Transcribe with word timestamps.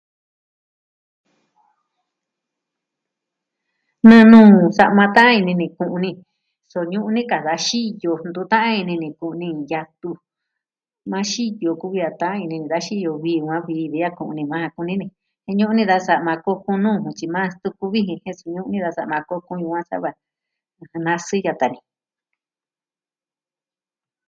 Nee 4.07 4.23
nuu 4.31 4.47
ñuu 4.55 4.71
sa'ma 4.77 5.03
ta'an 5.15 5.35
ini 5.41 5.53
ni 5.59 5.67
ku'u 5.77 5.95
ni. 6.03 6.11
Suu 6.71 6.85
ñuu 6.91 7.07
ni 7.15 7.21
ka 7.31 7.37
da 7.47 7.55
xiyo 7.65 8.13
ntu 8.27 8.41
ta'an 8.51 8.75
ini 8.81 8.93
ni 9.01 9.09
ku'u 9.19 9.31
ni 9.41 9.49
yatu. 9.71 10.11
Maa 11.09 11.25
xiyo 11.31 11.71
kuvi 11.81 11.99
a 12.09 12.11
ta'an 12.21 12.39
ini 12.45 12.55
ni. 12.59 12.65
Da 12.71 12.77
xiyo 12.85 13.11
vi 13.23 13.33
va 13.49 13.57
vi 13.67 13.91
de 13.93 13.99
a 14.07 14.09
ku'u 14.17 14.31
ni 14.37 14.43
maa 14.51 14.67
kuni 14.75 14.93
ni. 15.01 15.07
iin 15.47 15.55
ñu'un 15.57 15.75
ni 15.77 15.83
da 15.91 15.97
sa'ma 16.07 16.33
kokun 16.45 16.81
u 17.07 17.09
tyi 17.17 17.25
maa 17.35 17.47
tuku 17.61 17.85
vijin 17.93 18.21
jen 18.23 18.37
suu 18.39 18.51
nuni 18.55 18.77
da 18.85 18.89
sa'ma 18.97 19.17
kokun 19.29 19.57
ni 19.59 19.65
a 19.79 19.81
sa'a 19.89 20.03
va. 20.03 20.11
ɨjɨn, 20.83 21.01
nasii 21.07 21.43
yata 21.45 21.67
ni. 21.73 21.79